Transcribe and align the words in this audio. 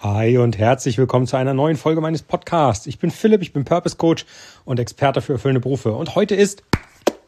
Hi 0.00 0.38
und 0.38 0.56
herzlich 0.56 0.96
willkommen 0.96 1.26
zu 1.26 1.36
einer 1.36 1.54
neuen 1.54 1.76
Folge 1.76 2.00
meines 2.00 2.22
Podcasts. 2.22 2.86
Ich 2.86 3.00
bin 3.00 3.10
Philipp, 3.10 3.42
ich 3.42 3.52
bin 3.52 3.64
Purpose 3.64 3.96
Coach 3.96 4.26
und 4.64 4.78
Experte 4.78 5.20
für 5.20 5.32
erfüllende 5.32 5.58
Berufe. 5.58 5.90
Und 5.90 6.14
heute 6.14 6.36
ist 6.36 6.62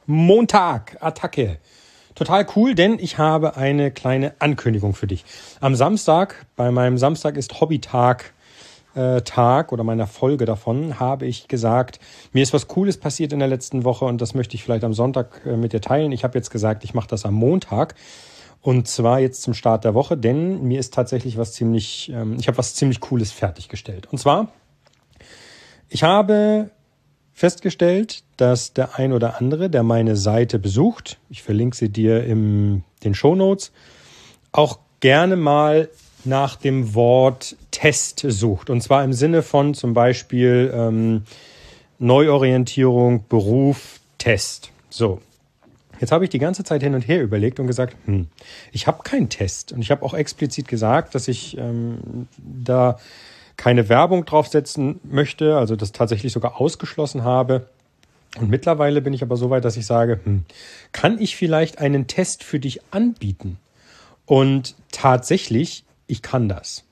Montag, 0.07 0.97
Attacke. 1.01 1.59
Total 2.15 2.47
cool, 2.55 2.77
denn 2.77 3.01
ich 3.01 3.19
habe 3.19 3.57
eine 3.57 3.91
kleine 3.91 4.35
Ankündigung 4.39 4.95
für 4.95 5.09
dich. 5.09 5.25
Am 5.59 5.75
Samstag, 5.75 6.47
bei 6.55 6.71
meinem 6.71 6.97
Samstag 6.97 7.37
ist 7.37 7.61
Hobbytag 7.61 8.35
äh, 8.95 9.23
Tag 9.23 9.73
oder 9.73 9.83
meiner 9.83 10.07
Folge 10.07 10.45
davon, 10.45 11.01
habe 11.01 11.27
ich 11.27 11.49
gesagt, 11.49 11.99
mir 12.33 12.45
ist 12.45 12.53
was 12.53 12.69
Cooles 12.69 12.99
passiert 12.99 13.33
in 13.33 13.41
der 13.41 13.49
letzten 13.49 13.83
Woche 13.83 14.05
und 14.05 14.21
das 14.21 14.33
möchte 14.33 14.55
ich 14.55 14.63
vielleicht 14.63 14.85
am 14.85 14.95
Sonntag 14.95 15.43
äh, 15.45 15.57
mit 15.57 15.73
dir 15.73 15.81
teilen. 15.81 16.13
Ich 16.13 16.23
habe 16.23 16.39
jetzt 16.39 16.51
gesagt, 16.51 16.85
ich 16.85 16.95
mache 16.95 17.09
das 17.09 17.25
am 17.25 17.35
Montag. 17.35 17.97
Und 18.63 18.89
zwar 18.89 19.21
jetzt 19.21 19.43
zum 19.43 19.55
Start 19.55 19.85
der 19.85 19.95
Woche, 19.95 20.17
denn 20.17 20.63
mir 20.63 20.79
ist 20.79 20.93
tatsächlich 20.93 21.39
was 21.39 21.53
ziemlich, 21.55 22.11
ähm, 22.15 22.37
ich 22.39 22.47
habe 22.47 22.59
was 22.59 22.75
ziemlich 22.75 23.01
Cooles 23.01 23.33
fertiggestellt. 23.33 24.09
Und 24.11 24.19
zwar, 24.19 24.53
ich 25.89 26.03
habe 26.03 26.71
festgestellt, 27.33 28.23
dass 28.37 28.75
der 28.75 28.97
ein 28.97 29.13
oder 29.15 29.39
andere, 29.39 29.71
der 29.71 29.83
meine 29.83 30.15
Seite 30.15 30.59
besucht, 30.59 31.19
ich 31.31 31.43
verlinke 31.43 31.77
sie 31.77 31.89
dir 31.89 32.23
in 32.25 32.85
den 33.03 33.15
Show 33.15 33.35
Notes, 33.35 33.73
auch 34.53 34.79
gerne 35.01 35.37
mal 35.37 35.89
nach 36.25 36.57
dem 36.57 36.95
Wort 36.95 37.57
Test 37.71 38.27
sucht. 38.29 38.69
Und 38.69 38.83
zwar 38.83 39.05
im 39.05 39.15
Sinne 39.15 39.43
von 39.43 39.73
zum 39.73 39.95
Beispiel 39.95 40.71
ähm, 40.75 41.23
Neuorientierung, 41.99 43.25
Beruf, 43.27 44.01
Test. 44.19 44.71
So, 44.91 45.21
Jetzt 46.01 46.13
habe 46.13 46.25
ich 46.25 46.31
die 46.31 46.39
ganze 46.39 46.65
Zeit 46.65 46.83
hin 46.83 46.95
und 46.95 47.07
her 47.07 47.23
überlegt 47.23 47.61
und 47.61 47.67
gesagt, 47.67 47.95
hm, 48.07 48.29
ich 48.73 48.87
habe 48.87 49.03
keinen 49.03 49.29
Test. 49.29 49.73
Und 49.73 49.83
ich 49.83 49.91
habe 49.91 50.03
auch 50.03 50.15
explizit 50.15 50.67
gesagt, 50.67 51.15
dass 51.15 51.29
ich 51.29 51.59
ähm, 51.59 52.27
da 52.39 52.99
keine 53.57 53.91
Werbung 53.91 54.25
draufsetzen 54.25 55.01
möchte, 55.05 55.59
also 55.59 55.77
das 55.77 55.93
tatsächlich 55.93 56.33
sogar 56.33 56.59
ausgeschlossen 56.59 57.23
habe. 57.23 57.69
Und 58.39 58.49
mittlerweile 58.49 59.03
bin 59.03 59.13
ich 59.13 59.23
aber 59.23 59.37
so 59.37 59.51
weit, 59.51 59.65
dass 59.65 59.77
ich 59.77 59.85
sage, 59.85 60.21
hm, 60.25 60.45
kann 60.93 61.21
ich 61.21 61.37
vielleicht 61.37 61.79
einen 61.79 62.07
Test 62.07 62.45
für 62.45 62.59
dich 62.59 62.81
anbieten? 62.91 63.59
Und 64.25 64.77
tatsächlich, 64.93 65.85
ich 66.07 66.23
kann 66.23 66.49
das. 66.49 66.85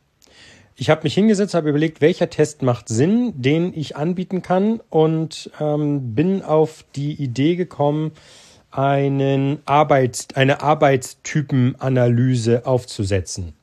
Ich 0.77 0.90
habe 0.90 1.05
mich 1.05 1.14
hingesetzt, 1.14 1.55
habe 1.55 1.70
überlegt, 1.70 2.00
welcher 2.00 2.28
Test 2.28 2.62
macht 2.62 2.88
Sinn, 2.88 3.33
den 3.40 3.72
ich 3.72 3.96
anbieten 3.96 4.42
kann 4.42 4.80
und 4.90 5.50
ähm, 5.58 6.14
bin 6.14 6.42
auf 6.42 6.84
die 6.94 7.14
Idee 7.14 7.56
gekommen, 7.56 8.12
einen 8.78 9.58
Arbeits-, 9.66 10.28
eine 10.36 10.62
Arbeitstypenanalyse 10.62 12.64
aufzusetzen. 12.64 13.54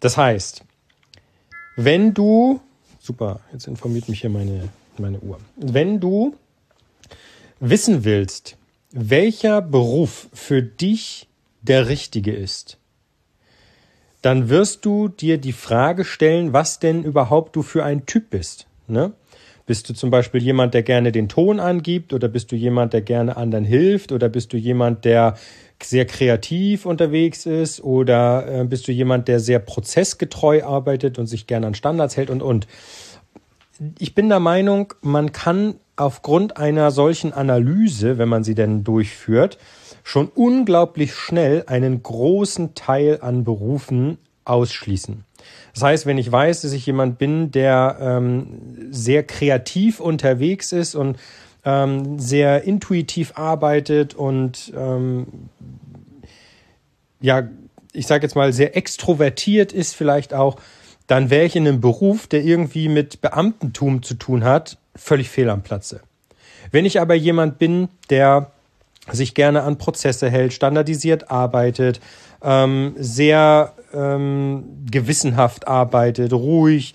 Das 0.00 0.18
heißt, 0.18 0.62
wenn 1.76 2.12
du, 2.12 2.60
super, 3.00 3.40
jetzt 3.52 3.66
informiert 3.66 4.10
mich 4.10 4.20
hier 4.20 4.28
meine, 4.28 4.68
meine 4.98 5.18
Uhr, 5.20 5.40
wenn 5.56 5.98
du 5.98 6.36
wissen 7.58 8.04
willst, 8.04 8.58
welcher 8.90 9.62
Beruf 9.62 10.28
für 10.34 10.62
dich 10.62 11.26
der 11.62 11.88
richtige 11.88 12.32
ist, 12.32 12.76
dann 14.20 14.50
wirst 14.50 14.84
du 14.84 15.08
dir 15.08 15.38
die 15.38 15.54
Frage 15.54 16.04
stellen, 16.04 16.52
was 16.52 16.80
denn 16.80 17.02
überhaupt 17.02 17.56
du 17.56 17.62
für 17.62 17.82
ein 17.82 18.04
Typ 18.04 18.28
bist. 18.28 18.66
Ne? 18.88 19.14
Bist 19.66 19.88
du 19.88 19.94
zum 19.94 20.10
Beispiel 20.10 20.42
jemand, 20.42 20.74
der 20.74 20.82
gerne 20.82 21.10
den 21.10 21.28
Ton 21.28 21.58
angibt 21.58 22.12
oder 22.12 22.28
bist 22.28 22.52
du 22.52 22.56
jemand, 22.56 22.92
der 22.92 23.00
gerne 23.00 23.36
anderen 23.36 23.64
hilft 23.64 24.12
oder 24.12 24.28
bist 24.28 24.52
du 24.52 24.58
jemand, 24.58 25.06
der 25.06 25.36
sehr 25.82 26.04
kreativ 26.04 26.84
unterwegs 26.86 27.46
ist 27.46 27.82
oder 27.82 28.60
äh, 28.60 28.64
bist 28.64 28.86
du 28.88 28.92
jemand, 28.92 29.26
der 29.28 29.40
sehr 29.40 29.58
prozessgetreu 29.58 30.62
arbeitet 30.62 31.18
und 31.18 31.26
sich 31.26 31.46
gerne 31.46 31.66
an 31.66 31.74
Standards 31.74 32.16
hält 32.16 32.30
und 32.30 32.42
und. 32.42 32.66
Ich 33.98 34.14
bin 34.14 34.28
der 34.28 34.40
Meinung, 34.40 34.92
man 35.00 35.32
kann 35.32 35.76
aufgrund 35.96 36.56
einer 36.58 36.90
solchen 36.90 37.32
Analyse, 37.32 38.18
wenn 38.18 38.28
man 38.28 38.44
sie 38.44 38.54
denn 38.54 38.84
durchführt, 38.84 39.58
schon 40.02 40.28
unglaublich 40.28 41.14
schnell 41.14 41.64
einen 41.66 42.02
großen 42.02 42.74
Teil 42.74 43.18
an 43.20 43.44
Berufen 43.44 44.18
ausschließen. 44.44 45.24
Das 45.72 45.82
heißt, 45.82 46.06
wenn 46.06 46.18
ich 46.18 46.30
weiß, 46.30 46.62
dass 46.62 46.72
ich 46.72 46.86
jemand 46.86 47.18
bin, 47.18 47.50
der 47.50 47.98
ähm, 48.00 48.88
sehr 48.90 49.24
kreativ 49.24 50.00
unterwegs 50.00 50.72
ist 50.72 50.94
und 50.94 51.18
ähm, 51.64 52.18
sehr 52.18 52.64
intuitiv 52.64 53.32
arbeitet 53.36 54.14
und 54.14 54.72
ähm, 54.76 55.26
ja, 57.20 57.48
ich 57.92 58.06
sage 58.06 58.26
jetzt 58.26 58.34
mal, 58.34 58.52
sehr 58.52 58.76
extrovertiert 58.76 59.72
ist 59.72 59.94
vielleicht 59.94 60.34
auch, 60.34 60.56
dann 61.06 61.30
wäre 61.30 61.44
ich 61.44 61.56
in 61.56 61.66
einem 61.66 61.80
Beruf, 61.80 62.26
der 62.26 62.42
irgendwie 62.44 62.88
mit 62.88 63.20
Beamtentum 63.20 64.02
zu 64.02 64.14
tun 64.14 64.44
hat, 64.44 64.78
völlig 64.96 65.30
fehl 65.30 65.48
am 65.50 65.62
Platze. 65.62 66.00
Wenn 66.70 66.84
ich 66.84 67.00
aber 67.00 67.14
jemand 67.14 67.58
bin, 67.58 67.88
der 68.10 68.50
sich 69.10 69.34
gerne 69.34 69.62
an 69.62 69.78
Prozesse 69.78 70.30
hält, 70.30 70.52
standardisiert 70.52 71.30
arbeitet, 71.30 72.00
ähm, 72.42 72.94
sehr 72.96 73.72
ähm, 73.94 74.84
gewissenhaft 74.90 75.68
arbeitet, 75.68 76.32
ruhig, 76.32 76.94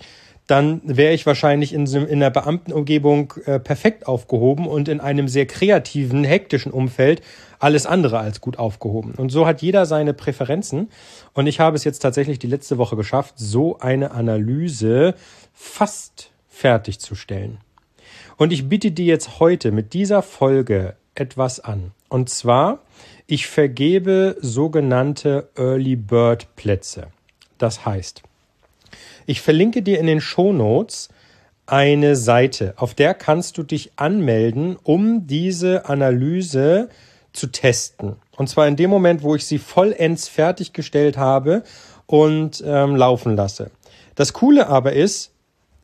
dann 0.50 0.80
wäre 0.84 1.12
ich 1.14 1.26
wahrscheinlich 1.26 1.72
in, 1.72 1.86
in 1.86 2.06
einer 2.08 2.30
Beamtenumgebung 2.30 3.34
äh, 3.44 3.60
perfekt 3.60 4.08
aufgehoben 4.08 4.66
und 4.66 4.88
in 4.88 5.00
einem 5.00 5.28
sehr 5.28 5.46
kreativen, 5.46 6.24
hektischen 6.24 6.72
Umfeld 6.72 7.22
alles 7.60 7.86
andere 7.86 8.18
als 8.18 8.40
gut 8.40 8.58
aufgehoben. 8.58 9.14
Und 9.14 9.30
so 9.30 9.46
hat 9.46 9.62
jeder 9.62 9.86
seine 9.86 10.12
Präferenzen. 10.12 10.88
Und 11.34 11.46
ich 11.46 11.60
habe 11.60 11.76
es 11.76 11.84
jetzt 11.84 12.00
tatsächlich 12.00 12.40
die 12.40 12.48
letzte 12.48 12.78
Woche 12.78 12.96
geschafft, 12.96 13.34
so 13.36 13.78
eine 13.78 14.10
Analyse 14.10 15.14
fast 15.52 16.32
fertigzustellen. 16.48 17.58
Und 18.36 18.52
ich 18.52 18.68
bitte 18.68 18.90
dir 18.90 19.04
jetzt 19.04 19.38
heute 19.38 19.70
mit 19.70 19.92
dieser 19.92 20.22
Folge 20.22 20.96
etwas 21.14 21.60
an. 21.60 21.92
Und 22.08 22.28
zwar, 22.28 22.80
ich 23.30 23.46
vergebe 23.46 24.36
sogenannte 24.40 25.50
Early 25.56 25.94
Bird 25.94 26.56
Plätze. 26.56 27.06
Das 27.58 27.86
heißt, 27.86 28.22
ich 29.24 29.40
verlinke 29.40 29.82
dir 29.82 30.00
in 30.00 30.06
den 30.06 30.20
Show 30.20 30.52
Notes 30.52 31.10
eine 31.64 32.16
Seite, 32.16 32.74
auf 32.76 32.94
der 32.94 33.14
kannst 33.14 33.56
du 33.56 33.62
dich 33.62 33.92
anmelden, 33.94 34.76
um 34.82 35.28
diese 35.28 35.88
Analyse 35.88 36.88
zu 37.32 37.46
testen. 37.46 38.16
Und 38.36 38.48
zwar 38.48 38.66
in 38.66 38.74
dem 38.74 38.90
Moment, 38.90 39.22
wo 39.22 39.36
ich 39.36 39.46
sie 39.46 39.58
vollends 39.58 40.26
fertiggestellt 40.26 41.16
habe 41.16 41.62
und 42.06 42.64
ähm, 42.66 42.96
laufen 42.96 43.36
lasse. 43.36 43.70
Das 44.16 44.32
Coole 44.32 44.66
aber 44.66 44.94
ist, 44.94 45.30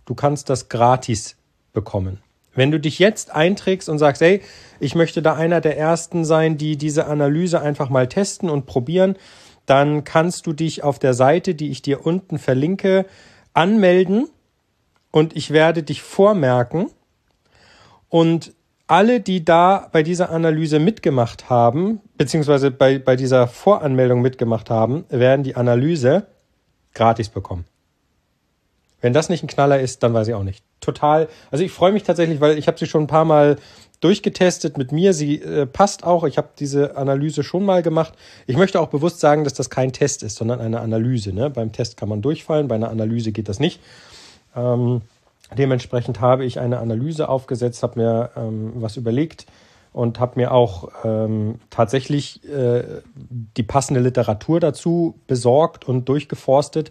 du 0.04 0.16
kannst 0.16 0.50
das 0.50 0.68
gratis 0.68 1.36
bekommen. 1.72 2.20
Wenn 2.56 2.70
du 2.70 2.80
dich 2.80 2.98
jetzt 2.98 3.34
einträgst 3.34 3.88
und 3.88 3.98
sagst, 3.98 4.20
hey, 4.22 4.42
ich 4.80 4.94
möchte 4.94 5.22
da 5.22 5.34
einer 5.34 5.60
der 5.60 5.78
ersten 5.78 6.24
sein, 6.24 6.58
die 6.58 6.76
diese 6.76 7.06
Analyse 7.06 7.60
einfach 7.60 7.88
mal 7.88 8.08
testen 8.08 8.50
und 8.50 8.66
probieren, 8.66 9.16
dann 9.66 10.04
kannst 10.04 10.46
du 10.46 10.52
dich 10.52 10.82
auf 10.82 10.98
der 10.98 11.14
Seite, 11.14 11.54
die 11.54 11.70
ich 11.70 11.82
dir 11.82 12.04
unten 12.06 12.38
verlinke, 12.38 13.06
anmelden 13.52 14.28
und 15.10 15.36
ich 15.36 15.50
werde 15.50 15.82
dich 15.82 16.02
vormerken 16.02 16.90
und 18.08 18.52
alle, 18.86 19.20
die 19.20 19.44
da 19.44 19.88
bei 19.90 20.02
dieser 20.02 20.30
Analyse 20.30 20.78
mitgemacht 20.78 21.50
haben, 21.50 22.00
beziehungsweise 22.16 22.70
bei, 22.70 22.98
bei 22.98 23.16
dieser 23.16 23.48
Voranmeldung 23.48 24.22
mitgemacht 24.22 24.70
haben, 24.70 25.04
werden 25.08 25.42
die 25.42 25.56
Analyse 25.56 26.26
gratis 26.94 27.28
bekommen. 27.28 27.64
Wenn 29.06 29.12
das 29.12 29.28
nicht 29.28 29.44
ein 29.44 29.46
Knaller 29.46 29.78
ist, 29.78 30.02
dann 30.02 30.14
weiß 30.14 30.26
ich 30.26 30.34
auch 30.34 30.42
nicht. 30.42 30.64
Total. 30.80 31.28
Also 31.52 31.62
ich 31.62 31.70
freue 31.70 31.92
mich 31.92 32.02
tatsächlich, 32.02 32.40
weil 32.40 32.58
ich 32.58 32.66
habe 32.66 32.76
sie 32.76 32.86
schon 32.86 33.04
ein 33.04 33.06
paar 33.06 33.24
Mal 33.24 33.56
durchgetestet 34.00 34.78
mit 34.78 34.90
mir. 34.90 35.12
Sie 35.12 35.40
äh, 35.40 35.64
passt 35.64 36.02
auch. 36.02 36.24
Ich 36.24 36.38
habe 36.38 36.48
diese 36.58 36.96
Analyse 36.96 37.44
schon 37.44 37.64
mal 37.64 37.84
gemacht. 37.84 38.14
Ich 38.48 38.56
möchte 38.56 38.80
auch 38.80 38.88
bewusst 38.88 39.20
sagen, 39.20 39.44
dass 39.44 39.54
das 39.54 39.70
kein 39.70 39.92
Test 39.92 40.24
ist, 40.24 40.34
sondern 40.34 40.58
eine 40.60 40.80
Analyse. 40.80 41.32
Ne? 41.32 41.50
Beim 41.50 41.70
Test 41.70 41.96
kann 41.96 42.08
man 42.08 42.20
durchfallen, 42.20 42.66
bei 42.66 42.74
einer 42.74 42.90
Analyse 42.90 43.30
geht 43.30 43.48
das 43.48 43.60
nicht. 43.60 43.80
Ähm, 44.56 45.02
dementsprechend 45.56 46.20
habe 46.20 46.44
ich 46.44 46.58
eine 46.58 46.80
Analyse 46.80 47.28
aufgesetzt, 47.28 47.84
habe 47.84 48.00
mir 48.00 48.30
ähm, 48.36 48.72
was 48.74 48.96
überlegt 48.96 49.46
und 49.92 50.18
habe 50.18 50.32
mir 50.34 50.50
auch 50.50 50.88
ähm, 51.04 51.60
tatsächlich 51.70 52.42
äh, 52.48 52.82
die 53.56 53.62
passende 53.62 54.00
Literatur 54.00 54.58
dazu 54.58 55.14
besorgt 55.28 55.86
und 55.86 56.08
durchgeforstet 56.08 56.90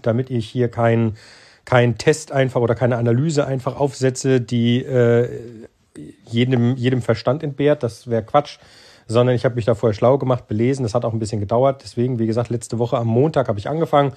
damit 0.00 0.30
ich 0.30 0.48
hier 0.48 0.68
keinen 0.68 1.16
kein 1.64 1.98
Test 1.98 2.32
einfach 2.32 2.60
oder 2.60 2.74
keine 2.74 2.96
Analyse 2.96 3.46
einfach 3.46 3.78
aufsetze, 3.78 4.40
die 4.40 4.82
äh, 4.82 5.28
jedem, 6.26 6.76
jedem 6.76 7.02
Verstand 7.02 7.42
entbehrt. 7.42 7.82
Das 7.82 8.08
wäre 8.08 8.22
Quatsch. 8.22 8.58
Sondern 9.06 9.34
ich 9.34 9.44
habe 9.44 9.56
mich 9.56 9.64
da 9.64 9.74
vorher 9.74 9.94
schlau 9.94 10.16
gemacht, 10.16 10.48
belesen. 10.48 10.84
Das 10.84 10.94
hat 10.94 11.04
auch 11.04 11.12
ein 11.12 11.18
bisschen 11.18 11.40
gedauert. 11.40 11.82
Deswegen, 11.84 12.18
wie 12.18 12.26
gesagt, 12.26 12.50
letzte 12.50 12.78
Woche 12.78 12.96
am 12.96 13.08
Montag 13.08 13.48
habe 13.48 13.58
ich 13.58 13.68
angefangen 13.68 14.12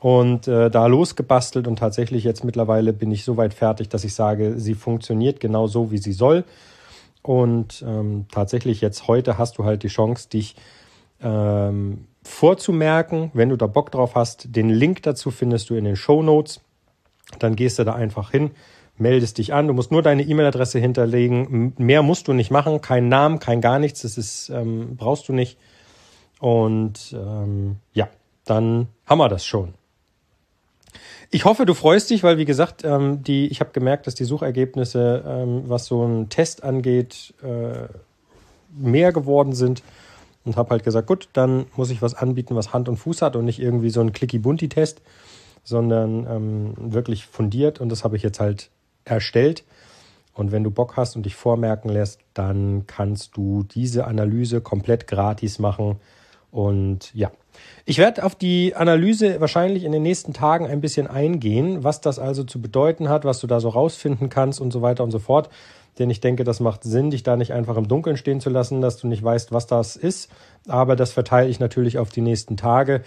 und 0.00 0.46
äh, 0.46 0.70
da 0.70 0.86
losgebastelt 0.86 1.66
und 1.66 1.76
tatsächlich 1.76 2.22
jetzt 2.22 2.44
mittlerweile 2.44 2.92
bin 2.92 3.10
ich 3.10 3.24
so 3.24 3.36
weit 3.36 3.52
fertig, 3.52 3.88
dass 3.88 4.04
ich 4.04 4.14
sage, 4.14 4.54
sie 4.58 4.74
funktioniert 4.74 5.40
genau 5.40 5.66
so, 5.66 5.90
wie 5.90 5.98
sie 5.98 6.12
soll. 6.12 6.44
Und 7.22 7.84
ähm, 7.86 8.26
tatsächlich 8.30 8.80
jetzt 8.80 9.08
heute 9.08 9.38
hast 9.38 9.58
du 9.58 9.64
halt 9.64 9.82
die 9.82 9.88
Chance, 9.88 10.28
dich 10.28 10.54
ähm, 11.22 12.06
vorzumerken, 12.22 13.30
wenn 13.34 13.48
du 13.48 13.56
da 13.56 13.66
Bock 13.66 13.90
drauf 13.90 14.14
hast. 14.14 14.54
Den 14.54 14.70
Link 14.70 15.02
dazu 15.02 15.30
findest 15.30 15.70
du 15.70 15.74
in 15.74 15.84
den 15.84 15.96
Show 15.96 16.22
Notes. 16.22 16.60
Dann 17.38 17.56
gehst 17.56 17.78
du 17.78 17.84
da 17.84 17.94
einfach 17.94 18.30
hin, 18.30 18.52
meldest 18.96 19.38
dich 19.38 19.52
an. 19.52 19.66
Du 19.66 19.74
musst 19.74 19.90
nur 19.90 20.02
deine 20.02 20.22
E-Mail-Adresse 20.22 20.78
hinterlegen. 20.78 21.74
Mehr 21.78 22.02
musst 22.02 22.28
du 22.28 22.32
nicht 22.32 22.50
machen. 22.50 22.80
Kein 22.80 23.08
Namen, 23.08 23.38
kein 23.38 23.60
gar 23.60 23.78
nichts. 23.78 24.02
Das 24.02 24.18
ist, 24.18 24.50
ähm, 24.50 24.96
brauchst 24.96 25.28
du 25.28 25.32
nicht. 25.32 25.58
Und 26.40 27.14
ähm, 27.14 27.76
ja, 27.92 28.08
dann 28.44 28.88
haben 29.06 29.18
wir 29.18 29.28
das 29.28 29.44
schon. 29.44 29.74
Ich 31.30 31.44
hoffe, 31.44 31.66
du 31.66 31.74
freust 31.74 32.08
dich, 32.08 32.22
weil 32.22 32.38
wie 32.38 32.46
gesagt, 32.46 32.84
ähm, 32.84 33.22
die, 33.22 33.48
ich 33.48 33.60
habe 33.60 33.70
gemerkt, 33.72 34.06
dass 34.06 34.14
die 34.14 34.24
Suchergebnisse, 34.24 35.22
ähm, 35.26 35.64
was 35.66 35.84
so 35.86 36.02
einen 36.02 36.30
Test 36.30 36.62
angeht, 36.62 37.34
äh, 37.42 37.88
mehr 38.70 39.12
geworden 39.12 39.52
sind 39.52 39.82
und 40.48 40.56
habe 40.56 40.70
halt 40.70 40.82
gesagt, 40.82 41.06
gut, 41.06 41.28
dann 41.34 41.66
muss 41.76 41.90
ich 41.90 42.00
was 42.00 42.14
anbieten, 42.14 42.56
was 42.56 42.72
Hand 42.72 42.88
und 42.88 42.96
Fuß 42.96 43.20
hat 43.22 43.36
und 43.36 43.44
nicht 43.44 43.60
irgendwie 43.60 43.90
so 43.90 44.00
ein 44.00 44.12
Clicky-Bunti-Test, 44.12 45.02
sondern 45.62 46.26
ähm, 46.26 46.74
wirklich 46.78 47.26
fundiert 47.26 47.80
und 47.80 47.90
das 47.90 48.02
habe 48.02 48.16
ich 48.16 48.22
jetzt 48.22 48.40
halt 48.40 48.70
erstellt. 49.04 49.64
Und 50.32 50.50
wenn 50.50 50.64
du 50.64 50.70
Bock 50.70 50.96
hast 50.96 51.16
und 51.16 51.26
dich 51.26 51.34
vormerken 51.34 51.90
lässt, 51.90 52.20
dann 52.32 52.86
kannst 52.86 53.36
du 53.36 53.64
diese 53.64 54.06
Analyse 54.06 54.60
komplett 54.60 55.06
gratis 55.06 55.58
machen. 55.58 55.96
Und 56.50 57.12
ja, 57.14 57.30
ich 57.84 57.98
werde 57.98 58.24
auf 58.24 58.34
die 58.34 58.74
Analyse 58.74 59.40
wahrscheinlich 59.40 59.84
in 59.84 59.92
den 59.92 60.02
nächsten 60.02 60.32
Tagen 60.32 60.66
ein 60.66 60.80
bisschen 60.80 61.06
eingehen, 61.06 61.84
was 61.84 62.00
das 62.00 62.18
also 62.18 62.44
zu 62.44 62.60
bedeuten 62.60 63.08
hat, 63.08 63.24
was 63.24 63.40
du 63.40 63.46
da 63.46 63.60
so 63.60 63.68
rausfinden 63.68 64.28
kannst 64.28 64.60
und 64.60 64.72
so 64.72 64.82
weiter 64.82 65.04
und 65.04 65.10
so 65.10 65.18
fort. 65.18 65.48
Denn 65.98 66.10
ich 66.10 66.20
denke, 66.20 66.44
das 66.44 66.60
macht 66.60 66.84
Sinn, 66.84 67.10
dich 67.10 67.22
da 67.22 67.36
nicht 67.36 67.52
einfach 67.52 67.76
im 67.76 67.88
Dunkeln 67.88 68.16
stehen 68.16 68.40
zu 68.40 68.50
lassen, 68.50 68.80
dass 68.80 68.98
du 68.98 69.08
nicht 69.08 69.22
weißt, 69.22 69.52
was 69.52 69.66
das 69.66 69.96
ist. 69.96 70.30
Aber 70.68 70.96
das 70.96 71.12
verteile 71.12 71.48
ich 71.48 71.60
natürlich 71.60 71.98
auf 71.98 72.10
die 72.10 72.20
nächsten 72.20 72.56
Tage 72.56 73.02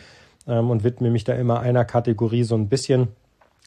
ähm, 0.47 0.69
und 0.69 0.83
widme 0.83 1.09
mich 1.09 1.23
da 1.23 1.33
immer 1.33 1.59
einer 1.59 1.85
Kategorie 1.85 2.43
so 2.43 2.55
ein 2.55 2.67
bisschen. 2.67 3.09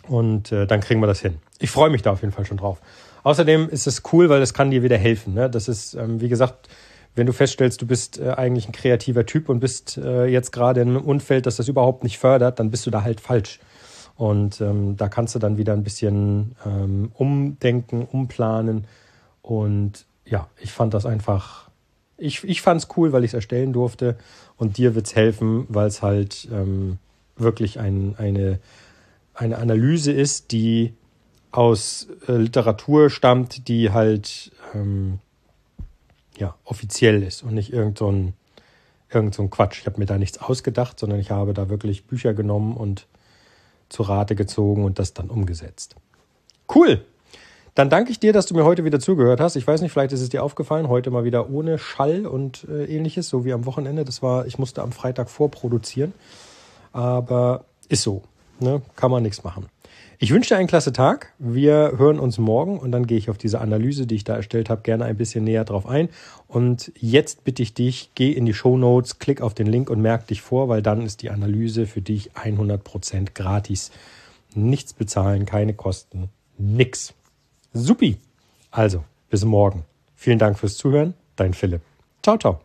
Und 0.08 0.52
äh, 0.52 0.66
dann 0.66 0.80
kriegen 0.80 1.00
wir 1.00 1.06
das 1.06 1.20
hin. 1.20 1.36
Ich 1.58 1.70
freue 1.70 1.90
mich 1.90 2.02
da 2.02 2.12
auf 2.12 2.20
jeden 2.20 2.32
Fall 2.32 2.44
schon 2.44 2.58
drauf. 2.58 2.80
Außerdem 3.22 3.70
ist 3.70 3.86
es 3.86 4.02
cool, 4.12 4.28
weil 4.28 4.42
es 4.42 4.52
kann 4.52 4.70
dir 4.70 4.82
wieder 4.82 4.98
helfen. 4.98 5.32
Ne? 5.32 5.48
Das 5.48 5.68
ist, 5.68 5.94
ähm, 5.94 6.20
wie 6.20 6.28
gesagt, 6.28 6.68
wenn 7.14 7.26
du 7.26 7.32
feststellst, 7.32 7.80
du 7.80 7.86
bist 7.86 8.18
äh, 8.18 8.30
eigentlich 8.30 8.68
ein 8.68 8.72
kreativer 8.72 9.26
Typ 9.26 9.48
und 9.48 9.60
bist 9.60 9.98
äh, 9.98 10.26
jetzt 10.26 10.50
gerade 10.50 10.80
in 10.80 10.88
einem 10.88 11.04
Umfeld, 11.04 11.46
das 11.46 11.56
das 11.56 11.68
überhaupt 11.68 12.02
nicht 12.02 12.18
fördert, 12.18 12.58
dann 12.58 12.70
bist 12.70 12.86
du 12.86 12.90
da 12.90 13.02
halt 13.02 13.20
falsch. 13.20 13.60
Und 14.16 14.60
ähm, 14.60 14.96
da 14.96 15.08
kannst 15.08 15.34
du 15.34 15.38
dann 15.38 15.58
wieder 15.58 15.72
ein 15.72 15.82
bisschen 15.82 16.54
ähm, 16.64 17.10
umdenken, 17.14 18.06
umplanen 18.10 18.86
und 19.42 20.06
ja, 20.24 20.48
ich 20.58 20.72
fand 20.72 20.94
das 20.94 21.04
einfach, 21.04 21.68
ich, 22.16 22.44
ich 22.44 22.62
fand 22.62 22.80
es 22.80 22.88
cool, 22.96 23.12
weil 23.12 23.24
ich 23.24 23.30
es 23.30 23.34
erstellen 23.34 23.72
durfte. 23.72 24.16
Und 24.56 24.78
dir 24.78 24.94
wird 24.94 25.06
es 25.06 25.14
helfen, 25.14 25.66
weil 25.68 25.86
es 25.86 26.00
halt 26.00 26.48
ähm, 26.50 26.98
wirklich 27.36 27.78
ein, 27.78 28.14
eine, 28.16 28.58
eine 29.34 29.58
Analyse 29.58 30.12
ist, 30.12 30.52
die 30.52 30.94
aus 31.50 32.08
äh, 32.26 32.32
Literatur 32.32 33.10
stammt, 33.10 33.68
die 33.68 33.90
halt 33.90 34.52
ähm, 34.74 35.18
ja, 36.38 36.54
offiziell 36.64 37.22
ist 37.22 37.42
und 37.42 37.54
nicht 37.54 37.72
irgend 37.72 37.98
so 37.98 38.10
ein, 38.10 38.34
irgend 39.10 39.34
so 39.34 39.42
ein 39.42 39.50
Quatsch. 39.50 39.80
Ich 39.80 39.86
habe 39.86 39.98
mir 39.98 40.06
da 40.06 40.18
nichts 40.18 40.38
ausgedacht, 40.38 40.98
sondern 40.98 41.20
ich 41.20 41.30
habe 41.30 41.54
da 41.54 41.68
wirklich 41.68 42.06
Bücher 42.06 42.34
genommen 42.34 42.76
und 42.76 43.06
zu 43.88 44.02
Rate 44.02 44.34
gezogen 44.34 44.84
und 44.84 44.98
das 44.98 45.14
dann 45.14 45.30
umgesetzt. 45.30 45.96
Cool! 46.72 47.04
Dann 47.74 47.90
danke 47.90 48.12
ich 48.12 48.20
dir, 48.20 48.32
dass 48.32 48.46
du 48.46 48.54
mir 48.54 48.64
heute 48.64 48.84
wieder 48.84 49.00
zugehört 49.00 49.40
hast. 49.40 49.56
Ich 49.56 49.66
weiß 49.66 49.80
nicht, 49.80 49.90
vielleicht 49.90 50.12
ist 50.12 50.20
es 50.20 50.28
dir 50.28 50.44
aufgefallen, 50.44 50.88
heute 50.88 51.10
mal 51.10 51.24
wieder 51.24 51.50
ohne 51.50 51.78
Schall 51.78 52.24
und 52.24 52.68
äh, 52.70 52.84
ähnliches, 52.84 53.28
so 53.28 53.44
wie 53.44 53.52
am 53.52 53.66
Wochenende. 53.66 54.04
Das 54.04 54.22
war, 54.22 54.46
ich 54.46 54.58
musste 54.58 54.82
am 54.82 54.92
Freitag 54.92 55.28
vorproduzieren. 55.28 56.12
Aber 56.92 57.64
ist 57.88 58.02
so. 58.02 58.22
Ne? 58.60 58.80
Kann 58.94 59.10
man 59.10 59.24
nichts 59.24 59.42
machen. 59.42 59.66
Ich 60.18 60.30
wünsche 60.30 60.50
dir 60.54 60.58
einen 60.58 60.68
klasse 60.68 60.92
Tag. 60.92 61.32
Wir 61.38 61.94
hören 61.96 62.18
uns 62.18 62.38
morgen 62.38 62.78
und 62.78 62.92
dann 62.92 63.06
gehe 63.06 63.18
ich 63.18 63.30
auf 63.30 63.38
diese 63.38 63.60
Analyse, 63.60 64.06
die 64.06 64.14
ich 64.14 64.24
da 64.24 64.36
erstellt 64.36 64.70
habe, 64.70 64.82
gerne 64.82 65.04
ein 65.04 65.16
bisschen 65.16 65.44
näher 65.44 65.64
drauf 65.64 65.86
ein. 65.86 66.08
Und 66.46 66.92
jetzt 67.00 67.44
bitte 67.44 67.62
ich 67.62 67.74
dich, 67.74 68.10
geh 68.14 68.30
in 68.30 68.46
die 68.46 68.54
Show 68.54 68.76
Notes, 68.76 69.18
klick 69.18 69.40
auf 69.40 69.54
den 69.54 69.66
Link 69.66 69.90
und 69.90 70.00
merk 70.00 70.26
dich 70.28 70.42
vor, 70.42 70.68
weil 70.68 70.82
dann 70.82 71.02
ist 71.02 71.22
die 71.22 71.30
Analyse 71.30 71.86
für 71.86 72.00
dich 72.00 72.32
100% 72.32 73.34
gratis. 73.34 73.90
Nichts 74.54 74.92
bezahlen, 74.92 75.46
keine 75.46 75.74
Kosten, 75.74 76.28
nix. 76.58 77.14
Supi. 77.72 78.18
Also, 78.70 79.04
bis 79.30 79.44
morgen. 79.44 79.84
Vielen 80.14 80.38
Dank 80.38 80.58
fürs 80.58 80.76
Zuhören. 80.76 81.14
Dein 81.36 81.54
Philipp. 81.54 81.82
Ciao, 82.22 82.38
ciao. 82.38 82.63